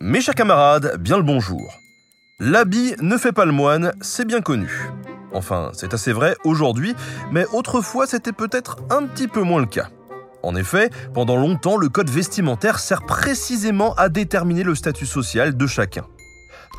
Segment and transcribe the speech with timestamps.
[0.00, 1.78] Mes chers camarades, bien le bonjour.
[2.38, 4.90] L'habit ne fait pas le moine, c'est bien connu.
[5.32, 6.94] Enfin, c'est assez vrai aujourd'hui,
[7.30, 9.88] mais autrefois c'était peut-être un petit peu moins le cas.
[10.42, 15.66] En effet, pendant longtemps, le code vestimentaire sert précisément à déterminer le statut social de
[15.66, 16.04] chacun.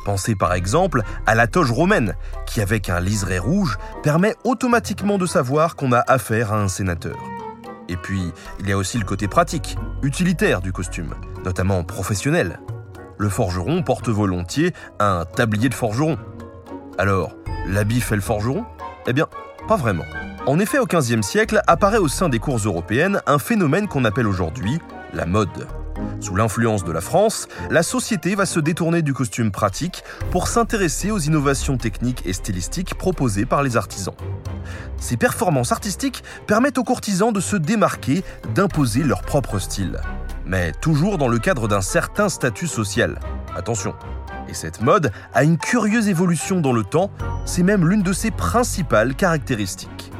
[0.04, 2.14] Pensez par exemple à la toge romaine,
[2.46, 7.16] qui avec un liseré rouge permet automatiquement de savoir qu'on a affaire à un sénateur.
[7.88, 12.60] Et puis, il y a aussi le côté pratique, utilitaire du costume, notamment professionnel.
[13.18, 16.18] Le forgeron porte volontiers un tablier de forgeron.
[16.98, 18.64] Alors, l'habit fait le forgeron?
[19.06, 19.28] Eh bien,
[19.68, 20.04] pas vraiment.
[20.46, 24.26] En effet, au XVe siècle apparaît au sein des cours européennes un phénomène qu'on appelle
[24.26, 24.78] aujourd'hui
[25.12, 25.66] la mode.
[26.20, 31.10] Sous l'influence de la France, la société va se détourner du costume pratique pour s'intéresser
[31.10, 34.14] aux innovations techniques et stylistiques proposées par les artisans.
[34.96, 40.00] Ces performances artistiques permettent aux courtisans de se démarquer, d'imposer leur propre style.
[40.46, 43.18] Mais toujours dans le cadre d'un certain statut social.
[43.56, 43.94] Attention.
[44.48, 47.10] Et cette mode a une curieuse évolution dans le temps,
[47.44, 50.13] c'est même l'une de ses principales caractéristiques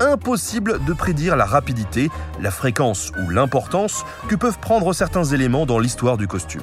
[0.00, 5.78] impossible de prédire la rapidité, la fréquence ou l'importance que peuvent prendre certains éléments dans
[5.78, 6.62] l'histoire du costume.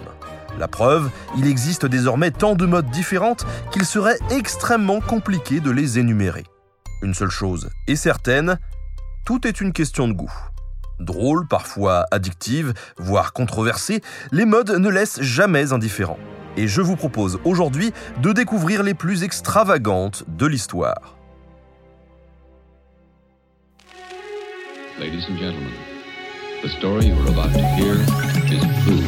[0.60, 5.98] La preuve, il existe désormais tant de modes différentes qu'il serait extrêmement compliqué de les
[5.98, 6.44] énumérer.
[7.02, 8.60] Une seule chose est certaine,
[9.26, 10.34] tout est une question de goût.
[11.00, 16.20] Drôle, parfois addictive, voire controversée, les modes ne laissent jamais indifférent.
[16.58, 21.21] Et je vous propose aujourd'hui de découvrir les plus extravagantes de l'histoire.
[25.02, 25.74] Ladies and gentlemen,
[26.62, 29.04] the story about to hear is.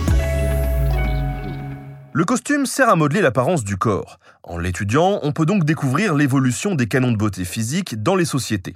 [2.12, 4.18] Le costume sert à modeler l'apparence du corps.
[4.42, 8.76] En l'étudiant, on peut donc découvrir l'évolution des canons de beauté physique dans les sociétés.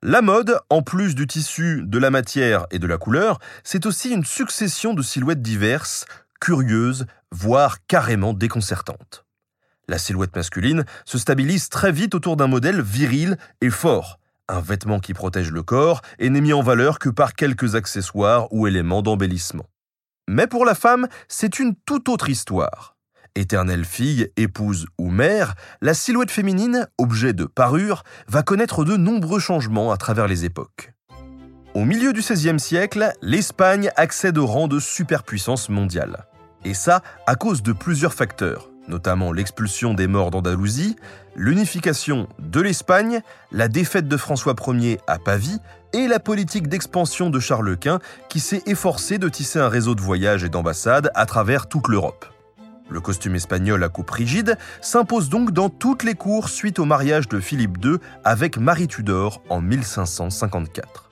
[0.00, 4.10] La mode, en plus du tissu, de la matière et de la couleur, c'est aussi
[4.10, 6.04] une succession de silhouettes diverses,
[6.40, 9.24] curieuses, voire carrément déconcertantes.
[9.88, 15.00] La silhouette masculine se stabilise très vite autour d'un modèle viril et fort, un vêtement
[15.00, 19.02] qui protège le corps et n'est mis en valeur que par quelques accessoires ou éléments
[19.02, 19.66] d'embellissement.
[20.28, 22.96] Mais pour la femme, c'est une toute autre histoire.
[23.36, 29.40] Éternelle fille, épouse ou mère, la silhouette féminine, objet de parure, va connaître de nombreux
[29.40, 30.92] changements à travers les époques.
[31.74, 36.26] Au milieu du XVIe siècle, l'Espagne accède au rang de superpuissance mondiale.
[36.64, 40.96] Et ça à cause de plusieurs facteurs, notamment l'expulsion des morts d'Andalousie,
[41.36, 43.20] l'unification de l'Espagne,
[43.52, 45.58] la défaite de François Ier à Pavie
[45.92, 50.00] et la politique d'expansion de Charles Quint qui s'est efforcé de tisser un réseau de
[50.00, 52.26] voyages et d'ambassades à travers toute l'Europe.
[52.90, 57.28] Le costume espagnol à coupe rigide s'impose donc dans toutes les cours suite au mariage
[57.28, 61.03] de Philippe II avec Marie Tudor en 1554.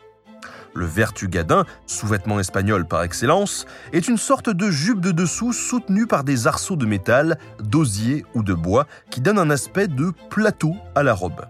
[0.75, 6.25] Le vertugadin, sous-vêtement espagnol par excellence, est une sorte de jupe de dessous soutenue par
[6.25, 11.03] des arceaux de métal, d'osier ou de bois qui donne un aspect de plateau à
[11.03, 11.44] la robe.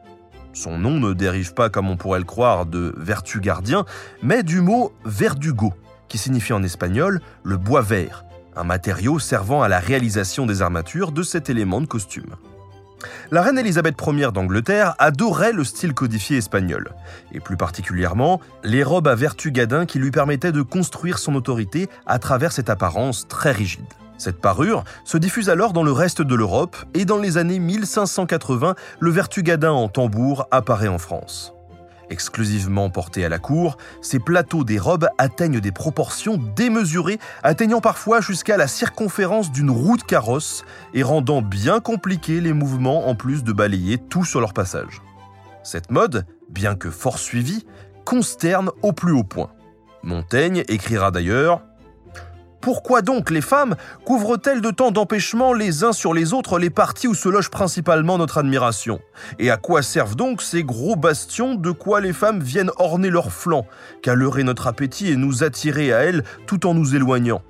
[0.52, 3.84] Son nom ne dérive pas, comme on pourrait le croire, de vertu gardien,
[4.22, 5.72] mais du mot verdugo,
[6.08, 11.12] qui signifie en espagnol le bois vert, un matériau servant à la réalisation des armatures
[11.12, 12.34] de cet élément de costume.
[13.30, 16.92] La reine Elisabeth Ier d'Angleterre adorait le style codifié espagnol,
[17.32, 21.88] et plus particulièrement les robes à vertu gadin qui lui permettaient de construire son autorité
[22.06, 23.84] à travers cette apparence très rigide.
[24.18, 28.76] Cette parure se diffuse alors dans le reste de l'Europe et dans les années 1580,
[29.00, 31.54] le vertugadin en tambour apparaît en France.
[32.12, 38.20] Exclusivement portés à la cour, ces plateaux des robes atteignent des proportions démesurées, atteignant parfois
[38.20, 43.44] jusqu'à la circonférence d'une roue de carrosse et rendant bien compliqués les mouvements en plus
[43.44, 45.00] de balayer tout sur leur passage.
[45.62, 47.64] Cette mode, bien que fort suivie,
[48.04, 49.50] consterne au plus haut point.
[50.02, 51.62] Montaigne écrira d'ailleurs
[52.62, 53.74] pourquoi donc les femmes
[54.06, 58.18] couvrent-elles de tant d'empêchements les uns sur les autres les parties où se loge principalement
[58.18, 59.00] notre admiration?
[59.40, 61.56] Et à quoi servent donc ces gros bastions?
[61.56, 63.66] De quoi les femmes viennent orner leurs flancs,
[64.00, 67.42] calerer notre appétit et nous attirer à elles tout en nous éloignant?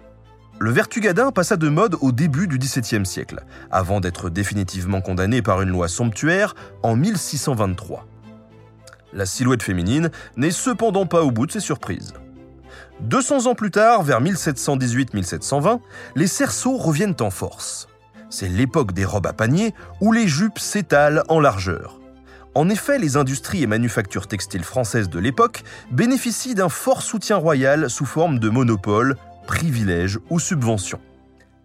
[0.59, 5.61] Le vertugadin passa de mode au début du XVIIe siècle, avant d'être définitivement condamné par
[5.61, 8.07] une loi somptuaire en 1623.
[9.13, 12.15] La silhouette féminine n'est cependant pas au bout de ses surprises.
[13.01, 15.81] 200 ans plus tard, vers 1718-1720,
[16.15, 17.89] les cerceaux reviennent en force.
[18.31, 22.01] C'est l'époque des robes à panier où les jupes s'étalent en largeur.
[22.55, 27.89] En effet, les industries et manufactures textiles françaises de l'époque bénéficient d'un fort soutien royal
[27.89, 29.17] sous forme de monopole,
[29.47, 31.01] privilèges ou subventions.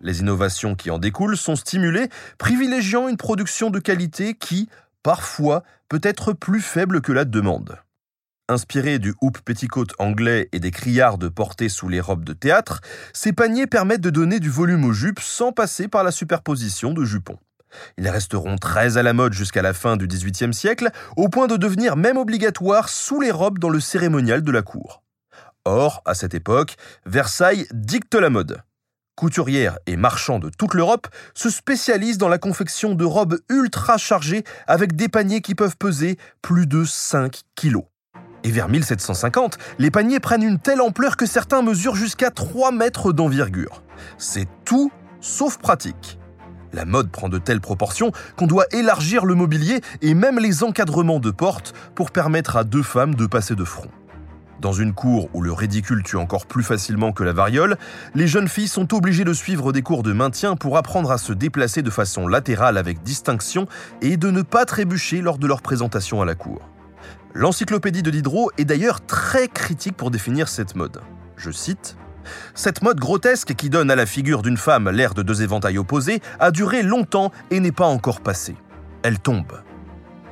[0.02, 4.70] Les innovations qui en découlent sont stimulées, privilégiant une production de qualité qui,
[5.04, 7.78] parfois, peut être plus faible que la demande.
[8.50, 12.80] Inspirés du hoop petticoat anglais et des criardes portées sous les robes de théâtre,
[13.12, 17.04] ces paniers permettent de donner du volume aux jupes sans passer par la superposition de
[17.04, 17.40] jupons.
[17.98, 21.58] Ils resteront très à la mode jusqu'à la fin du XVIIIe siècle, au point de
[21.58, 25.04] devenir même obligatoires sous les robes dans le cérémonial de la cour.
[25.66, 28.64] Or, à cette époque, Versailles dicte la mode.
[29.18, 34.46] Couturières et marchands de toute l'Europe se spécialisent dans la confection de robes ultra chargées
[34.68, 37.84] avec des paniers qui peuvent peser plus de 5 kilos.
[38.48, 43.12] Et vers 1750, les paniers prennent une telle ampleur que certains mesurent jusqu'à 3 mètres
[43.12, 43.84] d'envergure.
[44.18, 44.90] C'est tout
[45.20, 46.18] sauf pratique.
[46.72, 51.20] La mode prend de telles proportions qu'on doit élargir le mobilier et même les encadrements
[51.20, 53.92] de portes pour permettre à deux femmes de passer de front.
[54.62, 57.76] Dans une cour où le ridicule tue encore plus facilement que la variole,
[58.16, 61.34] les jeunes filles sont obligées de suivre des cours de maintien pour apprendre à se
[61.34, 63.68] déplacer de façon latérale avec distinction
[64.02, 66.62] et de ne pas trébucher lors de leur présentation à la cour.
[67.38, 71.02] L'encyclopédie de Diderot est d'ailleurs très critique pour définir cette mode.
[71.36, 71.96] Je cite
[72.56, 76.20] Cette mode grotesque qui donne à la figure d'une femme l'air de deux éventails opposés
[76.40, 78.56] a duré longtemps et n'est pas encore passée.
[79.04, 79.62] Elle tombe.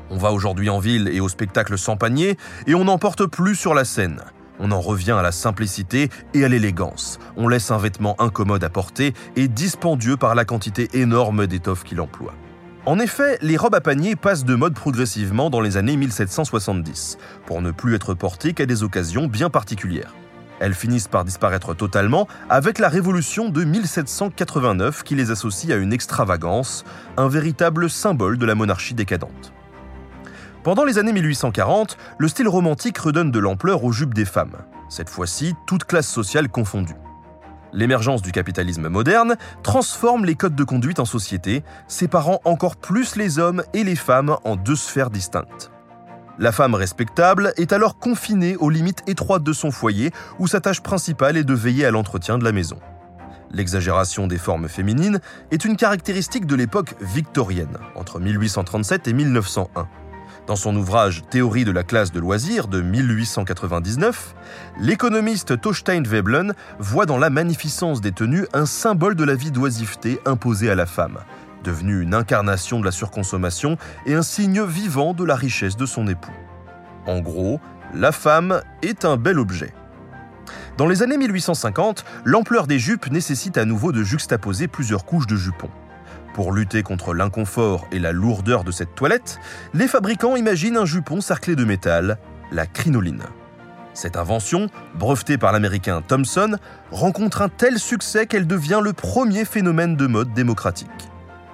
[0.10, 3.54] On va aujourd'hui en ville et au spectacle sans panier et on n'en porte plus
[3.54, 4.22] sur la scène.
[4.58, 7.20] On en revient à la simplicité et à l'élégance.
[7.38, 12.02] On laisse un vêtement incommode à porter et dispendieux par la quantité énorme d'étoffes qu'il
[12.02, 12.34] emploie.
[12.88, 17.18] En effet, les robes à panier passent de mode progressivement dans les années 1770,
[17.48, 20.14] pour ne plus être portées qu'à des occasions bien particulières.
[20.60, 25.94] Elles finissent par disparaître totalement avec la Révolution de 1789 qui les associe à une
[25.94, 26.86] extravagance,
[27.18, 29.52] un véritable symbole de la monarchie décadente.
[30.64, 34.58] Pendant les années 1840, le style romantique redonne de l'ampleur aux jupes des femmes,
[34.90, 36.94] cette fois-ci toutes classes sociales confondues.
[37.76, 43.38] L'émergence du capitalisme moderne transforme les codes de conduite en société, séparant encore plus les
[43.38, 45.72] hommes et les femmes en deux sphères distinctes.
[46.40, 50.82] La femme respectable est alors confinée aux limites étroites de son foyer où sa tâche
[50.82, 52.80] principale est de veiller à l'entretien de la maison.
[53.52, 55.20] L'exagération des formes féminines
[55.52, 59.88] est une caractéristique de l'époque victorienne, entre 1837 et 1901.
[60.48, 64.36] Dans son ouvrage Théorie de la classe de loisirs de 1899,
[64.80, 70.20] l'économiste Thorstein Veblen voit dans la magnificence des tenues un symbole de la vie d'oisiveté
[70.24, 71.18] imposée à la femme,
[71.64, 76.08] devenue une incarnation de la surconsommation et un signe vivant de la richesse de son
[76.08, 76.32] époux.
[77.08, 77.60] En gros,
[77.96, 79.74] la femme est un bel objet.
[80.78, 85.36] Dans les années 1850, l'ampleur des jupes nécessite à nouveau de juxtaposer plusieurs couches de
[85.36, 85.72] jupons.
[86.36, 89.40] Pour lutter contre l'inconfort et la lourdeur de cette toilette,
[89.74, 92.18] les fabricants imaginent un jupon cerclé de métal,
[92.52, 93.24] la crinoline.
[93.94, 96.58] Cette invention, brevetée par l'américain Thomson,
[96.92, 100.90] rencontre un tel succès qu'elle devient le premier phénomène de mode démocratique.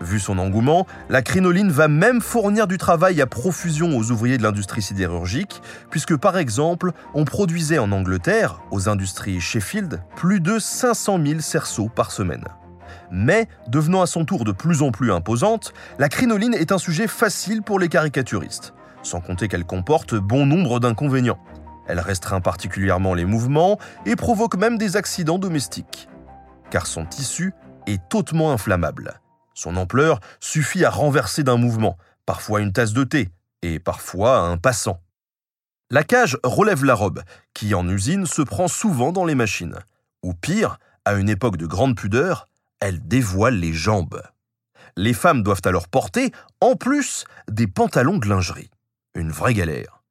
[0.01, 4.43] Vu son engouement, la crinoline va même fournir du travail à profusion aux ouvriers de
[4.43, 5.61] l'industrie sidérurgique,
[5.91, 11.87] puisque par exemple, on produisait en Angleterre, aux industries Sheffield, plus de 500 000 cerceaux
[11.87, 12.45] par semaine.
[13.11, 17.07] Mais, devenant à son tour de plus en plus imposante, la crinoline est un sujet
[17.07, 21.39] facile pour les caricaturistes, sans compter qu'elle comporte bon nombre d'inconvénients.
[21.87, 26.07] Elle restreint particulièrement les mouvements et provoque même des accidents domestiques.
[26.69, 27.53] Car son tissu
[27.85, 29.19] est hautement inflammable.
[29.53, 33.29] Son ampleur suffit à renverser d'un mouvement, parfois une tasse de thé,
[33.61, 35.01] et parfois un passant.
[35.89, 37.21] La cage relève la robe,
[37.53, 39.75] qui en usine se prend souvent dans les machines.
[40.23, 42.47] Ou pire, à une époque de grande pudeur,
[42.81, 44.21] elle dévoile les jambes.
[44.97, 48.71] Les femmes doivent alors porter, en plus, des pantalons de lingerie.
[49.15, 50.03] Une vraie galère.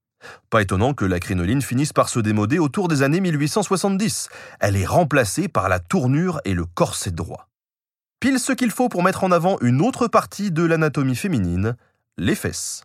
[0.49, 4.29] Pas étonnant que la crinoline finisse par se démoder autour des années 1870.
[4.61, 7.49] Elle est remplacée par la tournure et le corset droit.
[8.21, 11.77] Pile ce qu'il faut pour mettre en avant une autre partie de l'anatomie féminine,
[12.19, 12.85] les fesses.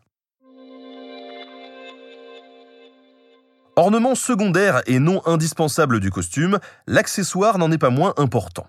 [3.75, 8.67] Ornement secondaire et non indispensable du costume, l'accessoire n'en est pas moins important.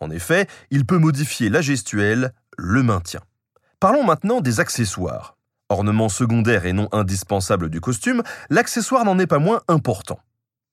[0.00, 3.20] En effet, il peut modifier la gestuelle, le maintien.
[3.80, 5.36] Parlons maintenant des accessoires.
[5.68, 10.20] Ornement secondaire et non indispensable du costume, l'accessoire n'en est pas moins important.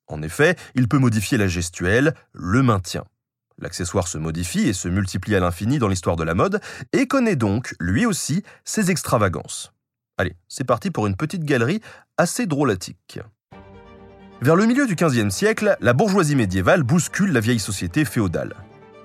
[0.07, 3.03] En effet, il peut modifier la gestuelle, le maintien.
[3.59, 6.59] L'accessoire se modifie et se multiplie à l'infini dans l'histoire de la mode
[6.91, 9.73] et connaît donc, lui aussi, ses extravagances.
[10.17, 11.81] Allez, c'est parti pour une petite galerie
[12.17, 13.19] assez drôlatique.
[14.41, 18.55] Vers le milieu du XVe siècle, la bourgeoisie médiévale bouscule la vieille société féodale.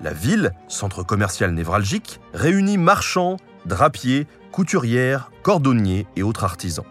[0.01, 6.85] La ville, centre commercial névralgique, réunit marchands, drapiers, couturières, cordonniers et autres artisans.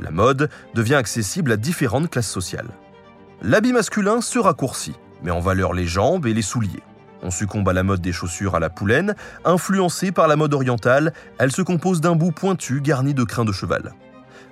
[0.00, 2.70] La mode devient accessible à différentes classes sociales.
[3.40, 6.82] L'habit masculin se raccourcit, met en valeur les jambes et les souliers.
[7.22, 11.12] On succombe à la mode des chaussures à la poulaine, influencée par la mode orientale,
[11.38, 13.94] elle se compose d'un bout pointu garni de crins de cheval.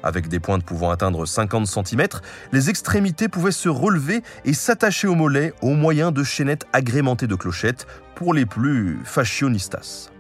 [0.03, 2.07] Avec des pointes pouvant atteindre 50 cm,
[2.53, 7.35] les extrémités pouvaient se relever et s'attacher aux mollets au moyen de chaînettes agrémentées de
[7.35, 10.11] clochettes pour les plus fashionistas.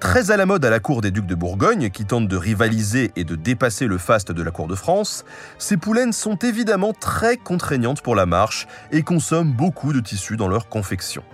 [0.00, 3.10] Très à la mode à la cour des ducs de Bourgogne, qui tentent de rivaliser
[3.16, 5.24] et de dépasser le faste de la cour de France,
[5.58, 10.46] ces poulaines sont évidemment très contraignantes pour la marche et consomment beaucoup de tissu dans
[10.46, 11.24] leur confection.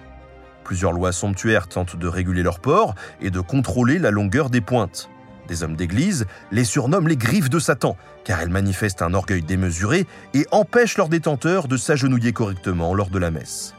[0.64, 5.10] Plusieurs lois somptuaires tentent de réguler leur port et de contrôler la longueur des pointes.
[5.48, 10.06] Des hommes d'église les surnomment les griffes de Satan, car elles manifestent un orgueil démesuré
[10.32, 13.74] et empêchent leurs détenteurs de s'agenouiller correctement lors de la messe.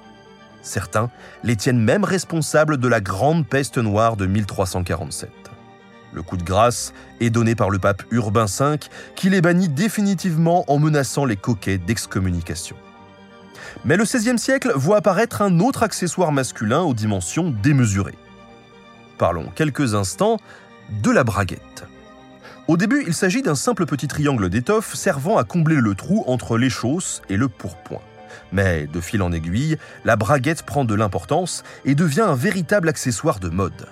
[0.61, 1.09] Certains
[1.43, 5.29] les tiennent même responsables de la grande peste noire de 1347.
[6.13, 8.77] Le coup de grâce est donné par le pape Urbain V
[9.15, 12.77] qui les bannit définitivement en menaçant les coquets d'excommunication.
[13.83, 18.17] Mais le XVIe siècle voit apparaître un autre accessoire masculin aux dimensions démesurées.
[19.17, 20.37] Parlons quelques instants
[20.89, 21.85] de la braguette.
[22.67, 26.57] Au début, il s'agit d'un simple petit triangle d'étoffe servant à combler le trou entre
[26.57, 28.01] les chausses et le pourpoint.
[28.51, 33.39] Mais de fil en aiguille, la braguette prend de l'importance et devient un véritable accessoire
[33.39, 33.87] de mode.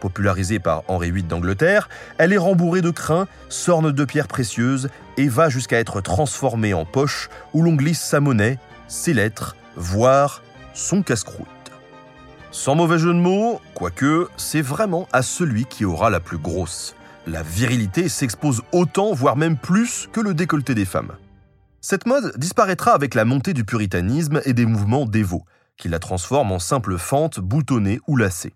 [0.00, 5.28] Popularisée par Henri VIII d'Angleterre, elle est rembourrée de crins, s'orne de pierres précieuses et
[5.28, 10.42] va jusqu'à être transformée en poche où l'on glisse sa monnaie, ses lettres, voire
[10.74, 11.53] son casse-croûte.
[12.54, 16.94] Sans mauvais jeu de mots, quoique, c'est vraiment à celui qui aura la plus grosse.
[17.26, 21.16] La virilité s'expose autant, voire même plus, que le décolleté des femmes.
[21.80, 25.44] Cette mode disparaîtra avec la montée du puritanisme et des mouvements dévots,
[25.76, 28.54] qui la transforment en simple fente boutonnée ou lacée.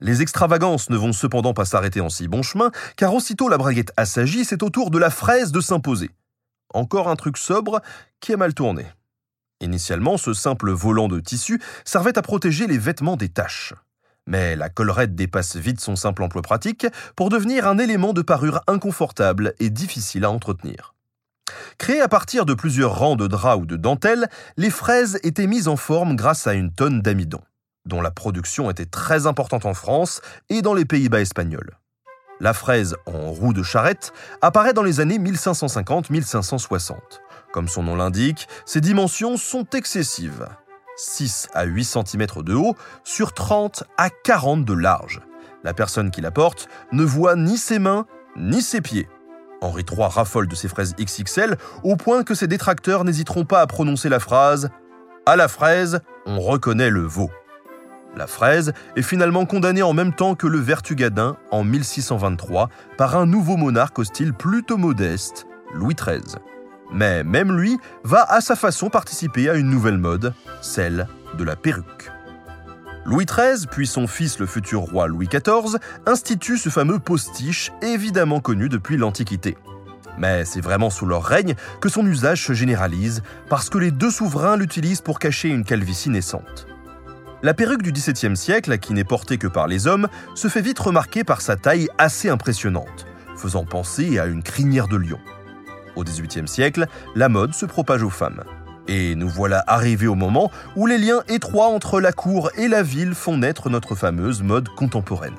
[0.00, 3.92] Les extravagances ne vont cependant pas s'arrêter en si bon chemin, car aussitôt la braguette
[3.96, 6.10] assagit, c'est au tour de la fraise de s'imposer.
[6.74, 7.80] Encore un truc sobre
[8.18, 8.86] qui a mal tourné?
[9.60, 13.74] Initialement, ce simple volant de tissu servait à protéger les vêtements des taches.
[14.26, 16.86] Mais la collerette dépasse vite son simple emploi pratique
[17.16, 20.94] pour devenir un élément de parure inconfortable et difficile à entretenir.
[21.78, 25.68] Créées à partir de plusieurs rangs de draps ou de dentelles, les fraises étaient mises
[25.68, 27.40] en forme grâce à une tonne d'amidon,
[27.86, 31.76] dont la production était très importante en France et dans les Pays-Bas espagnols.
[32.38, 36.94] La fraise en roue de charrette apparaît dans les années 1550-1560.
[37.52, 40.46] Comme son nom l'indique, ses dimensions sont excessives.
[40.96, 45.20] 6 à 8 cm de haut sur 30 à 40 de large.
[45.64, 49.08] La personne qui la porte ne voit ni ses mains ni ses pieds.
[49.62, 53.66] Henri III raffole de ses fraises XXL au point que ses détracteurs n'hésiteront pas à
[53.66, 54.66] prononcer la phrase⁇
[55.26, 57.26] À la fraise, on reconnaît le veau⁇
[58.16, 63.26] La fraise est finalement condamnée en même temps que le Vertugadin en 1623 par un
[63.26, 66.36] nouveau monarque au style plutôt modeste, Louis XIII.
[66.92, 71.06] Mais même lui va à sa façon participer à une nouvelle mode, celle
[71.36, 72.10] de la perruque.
[73.06, 78.40] Louis XIII, puis son fils le futur roi Louis XIV, instituent ce fameux postiche évidemment
[78.40, 79.56] connu depuis l'Antiquité.
[80.18, 84.10] Mais c'est vraiment sous leur règne que son usage se généralise, parce que les deux
[84.10, 86.66] souverains l'utilisent pour cacher une calvitie naissante.
[87.42, 90.78] La perruque du XVIIe siècle, qui n'est portée que par les hommes, se fait vite
[90.78, 95.18] remarquer par sa taille assez impressionnante, faisant penser à une crinière de lion.
[96.00, 98.42] Au XVIIIe siècle, la mode se propage aux femmes.
[98.88, 102.82] Et nous voilà arrivés au moment où les liens étroits entre la cour et la
[102.82, 105.36] ville font naître notre fameuse mode contemporaine.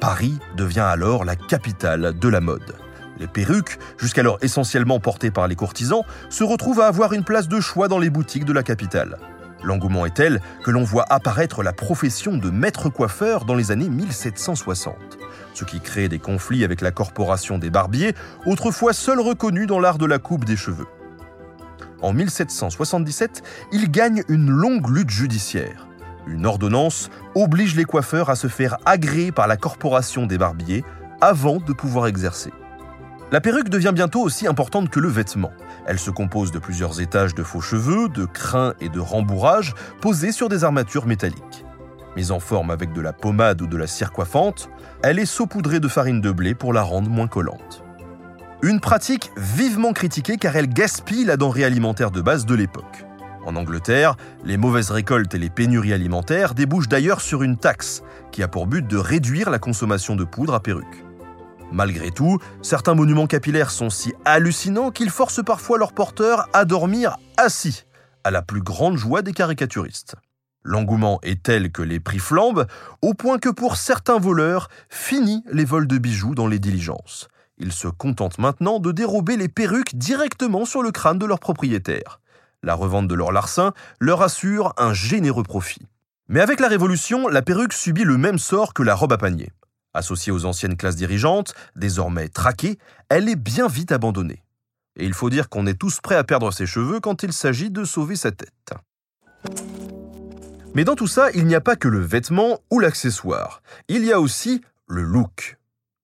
[0.00, 2.74] Paris devient alors la capitale de la mode.
[3.20, 7.60] Les perruques, jusqu'alors essentiellement portées par les courtisans, se retrouvent à avoir une place de
[7.60, 9.18] choix dans les boutiques de la capitale.
[9.62, 13.88] L'engouement est tel que l'on voit apparaître la profession de maître coiffeur dans les années
[13.88, 14.96] 1760
[15.54, 19.98] ce qui crée des conflits avec la corporation des barbiers, autrefois seule reconnue dans l'art
[19.98, 20.86] de la coupe des cheveux.
[22.02, 23.42] En 1777,
[23.72, 25.88] il gagne une longue lutte judiciaire.
[26.26, 30.84] Une ordonnance oblige les coiffeurs à se faire agréer par la corporation des barbiers
[31.20, 32.52] avant de pouvoir exercer.
[33.32, 35.52] La perruque devient bientôt aussi importante que le vêtement.
[35.86, 40.32] Elle se compose de plusieurs étages de faux cheveux, de crins et de rembourrages posés
[40.32, 41.63] sur des armatures métalliques.
[42.16, 44.70] Mise en forme avec de la pommade ou de la cire coiffante,
[45.02, 47.82] elle est saupoudrée de farine de blé pour la rendre moins collante.
[48.62, 53.04] Une pratique vivement critiquée car elle gaspille la denrée alimentaire de base de l'époque.
[53.44, 58.02] En Angleterre, les mauvaises récoltes et les pénuries alimentaires débouchent d'ailleurs sur une taxe
[58.32, 61.04] qui a pour but de réduire la consommation de poudre à perruque.
[61.70, 67.16] Malgré tout, certains monuments capillaires sont si hallucinants qu'ils forcent parfois leurs porteurs à dormir
[67.36, 67.84] assis,
[68.22, 70.14] à la plus grande joie des caricaturistes.
[70.64, 72.66] L'engouement est tel que les prix flambent,
[73.02, 77.28] au point que pour certains voleurs, fini les vols de bijoux dans les diligences.
[77.58, 82.20] Ils se contentent maintenant de dérober les perruques directement sur le crâne de leur propriétaire.
[82.62, 85.86] La revente de leur larcin leur assure un généreux profit.
[86.28, 89.52] Mais avec la Révolution, la perruque subit le même sort que la robe à panier.
[89.92, 92.78] Associée aux anciennes classes dirigeantes, désormais traquée,
[93.10, 94.42] elle est bien vite abandonnée.
[94.96, 97.70] Et il faut dire qu'on est tous prêts à perdre ses cheveux quand il s'agit
[97.70, 98.72] de sauver sa tête.
[100.74, 103.62] Mais dans tout ça, il n'y a pas que le vêtement ou l'accessoire.
[103.88, 105.56] Il y a aussi le look.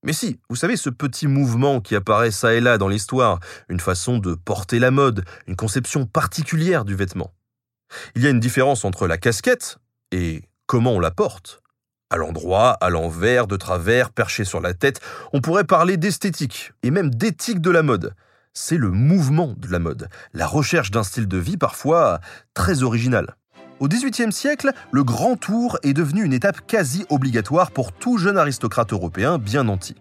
[0.04, 3.80] Mais si, vous savez, ce petit mouvement qui apparaît ça et là dans l'histoire, une
[3.80, 7.34] façon de porter la mode, une conception particulière du vêtement.
[8.14, 9.78] Il y a une différence entre la casquette
[10.12, 11.62] et comment on la porte.
[12.08, 15.00] À l'endroit, à l'envers, de travers, perché sur la tête,
[15.32, 18.14] on pourrait parler d'esthétique et même d'éthique de la mode.
[18.52, 22.20] C'est le mouvement de la mode, la recherche d'un style de vie parfois
[22.54, 23.36] très original.
[23.80, 28.36] Au XVIIIe siècle, le grand tour est devenu une étape quasi obligatoire pour tout jeune
[28.36, 29.94] aristocrate européen bien nanti.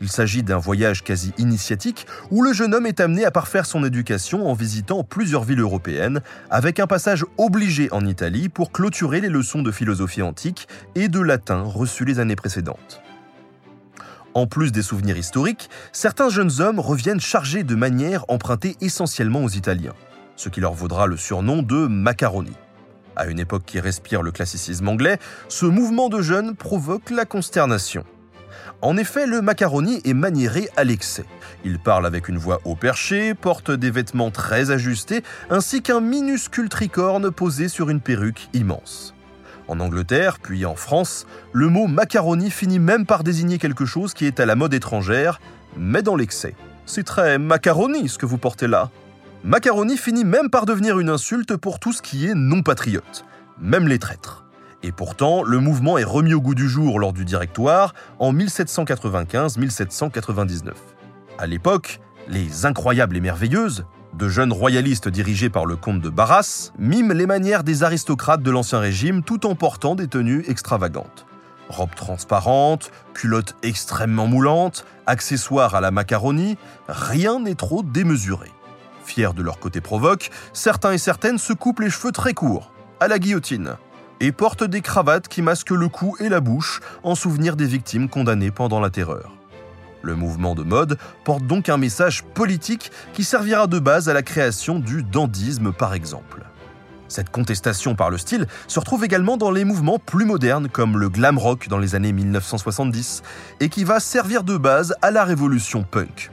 [0.00, 3.84] Il s'agit d'un voyage quasi initiatique où le jeune homme est amené à parfaire son
[3.84, 9.28] éducation en visitant plusieurs villes européennes, avec un passage obligé en Italie pour clôturer les
[9.28, 13.00] leçons de philosophie antique et de latin reçues les années précédentes.
[14.34, 19.50] En plus des souvenirs historiques, certains jeunes hommes reviennent chargés de manières empruntées essentiellement aux
[19.50, 19.94] Italiens,
[20.34, 22.56] ce qui leur vaudra le surnom de macaroni.
[23.16, 28.04] À une époque qui respire le classicisme anglais, ce mouvement de jeunes provoque la consternation.
[28.82, 31.26] En effet, le macaroni est maniéré à l'excès.
[31.64, 36.70] Il parle avec une voix haut perché, porte des vêtements très ajustés, ainsi qu'un minuscule
[36.70, 39.14] tricorne posé sur une perruque immense.
[39.68, 44.26] En Angleterre, puis en France, le mot macaroni finit même par désigner quelque chose qui
[44.26, 45.40] est à la mode étrangère,
[45.76, 46.54] mais dans l'excès.
[46.86, 48.90] C'est très macaroni ce que vous portez là.
[49.42, 53.24] Macaroni finit même par devenir une insulte pour tout ce qui est non patriote,
[53.58, 54.44] même les traîtres.
[54.82, 60.72] Et pourtant, le mouvement est remis au goût du jour lors du Directoire en 1795-1799.
[61.38, 66.72] À l'époque, les Incroyables et Merveilleuses, de jeunes royalistes dirigés par le comte de Barras,
[66.78, 71.24] miment les manières des aristocrates de l'Ancien Régime tout en portant des tenues extravagantes.
[71.70, 78.50] Robes transparentes, culottes extrêmement moulantes, accessoires à la macaroni, rien n'est trop démesuré.
[79.10, 83.08] Fiers de leur côté provoque, certains et certaines se coupent les cheveux très courts, à
[83.08, 83.74] la guillotine,
[84.20, 88.08] et portent des cravates qui masquent le cou et la bouche en souvenir des victimes
[88.08, 89.32] condamnées pendant la terreur.
[90.02, 94.22] Le mouvement de mode porte donc un message politique qui servira de base à la
[94.22, 96.44] création du dandisme par exemple.
[97.08, 101.08] Cette contestation par le style se retrouve également dans les mouvements plus modernes comme le
[101.08, 103.22] glam rock dans les années 1970
[103.58, 106.30] et qui va servir de base à la révolution punk.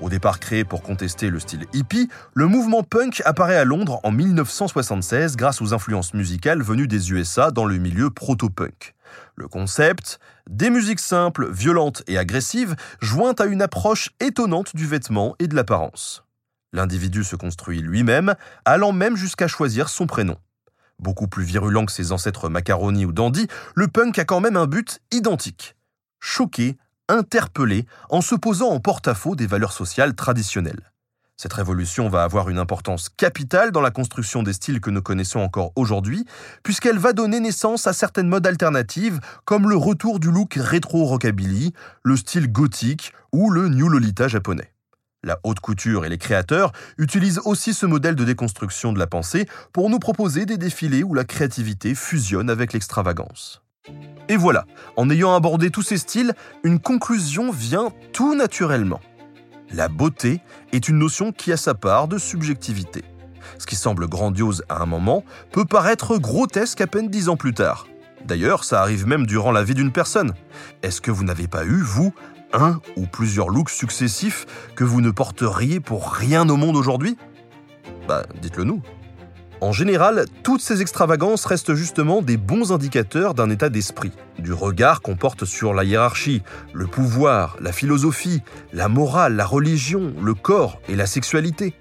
[0.00, 4.12] Au départ créé pour contester le style hippie, le mouvement punk apparaît à Londres en
[4.12, 8.94] 1976 grâce aux influences musicales venues des USA dans le milieu proto-punk.
[9.36, 10.18] Le concept,
[10.50, 15.54] des musiques simples, violentes et agressives, jointes à une approche étonnante du vêtement et de
[15.54, 16.24] l'apparence.
[16.74, 18.34] L'individu se construit lui-même,
[18.66, 20.36] allant même jusqu'à choisir son prénom.
[20.98, 24.66] Beaucoup plus virulent que ses ancêtres macaroni ou dandy, le punk a quand même un
[24.66, 25.74] but identique.
[26.20, 26.76] Choquer,
[27.08, 30.92] interpellé en se posant en porte-à-faux des valeurs sociales traditionnelles.
[31.38, 35.40] Cette révolution va avoir une importance capitale dans la construction des styles que nous connaissons
[35.40, 36.24] encore aujourd'hui,
[36.62, 42.16] puisqu'elle va donner naissance à certaines modes alternatives, comme le retour du look rétro-rockabilly, le
[42.16, 44.72] style gothique ou le new lolita japonais.
[45.24, 49.46] La haute couture et les créateurs utilisent aussi ce modèle de déconstruction de la pensée
[49.74, 53.60] pour nous proposer des défilés où la créativité fusionne avec l'extravagance.
[54.28, 59.00] Et voilà, en ayant abordé tous ces styles, une conclusion vient tout naturellement.
[59.70, 60.40] La beauté
[60.72, 63.04] est une notion qui a sa part de subjectivité.
[63.58, 67.54] Ce qui semble grandiose à un moment peut paraître grotesque à peine dix ans plus
[67.54, 67.86] tard.
[68.24, 70.34] D'ailleurs, ça arrive même durant la vie d'une personne.
[70.82, 72.12] Est-ce que vous n'avez pas eu, vous,
[72.52, 77.16] un ou plusieurs looks successifs que vous ne porteriez pour rien au monde aujourd'hui?
[78.08, 78.82] Bah, dites-le nous.
[79.62, 85.00] En général, toutes ces extravagances restent justement des bons indicateurs d'un état d'esprit, du regard
[85.00, 86.42] qu'on porte sur la hiérarchie,
[86.74, 88.42] le pouvoir, la philosophie,
[88.74, 91.74] la morale, la religion, le corps et la sexualité.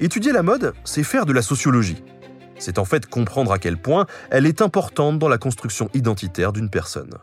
[0.00, 2.02] Étudier la mode, c'est faire de la sociologie.
[2.58, 6.70] C'est en fait comprendre à quel point elle est importante dans la construction identitaire d'une
[6.70, 7.14] personne.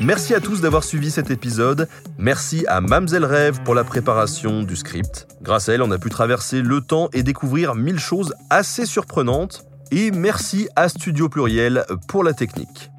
[0.00, 1.86] Merci à tous d'avoir suivi cet épisode.
[2.16, 5.28] Merci à Mamselle Rêve pour la préparation du script.
[5.42, 9.66] Grâce à elle, on a pu traverser le temps et découvrir mille choses assez surprenantes.
[9.90, 12.90] Et merci à Studio Pluriel pour la technique.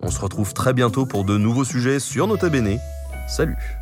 [0.00, 2.78] On se retrouve très bientôt pour de nouveaux sujets sur Nota Bene.
[3.28, 3.81] Salut